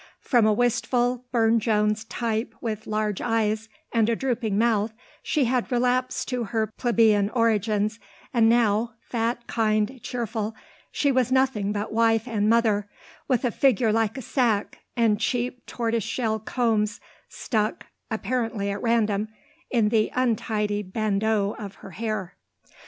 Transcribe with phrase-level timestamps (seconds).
[0.21, 5.71] From a wistful Burne Jones type with large eyes and a drooping mouth she had
[5.71, 7.99] relapsed to her plebeian origins
[8.33, 10.55] and now, fat, kind, cheerful,
[10.91, 12.89] she was nothing but wife and mother,
[13.27, 16.99] with a figure like a sack and cheap tortoiseshell combs
[17.29, 19.27] stuck, apparently at random,
[19.69, 22.35] in the untidy bandeaux of her hair.